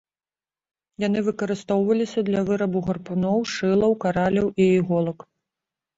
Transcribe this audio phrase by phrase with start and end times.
[1.03, 5.19] Яны выкарыстоўваліся для вырабу гарпуноў, шылаў, караляў і іголак.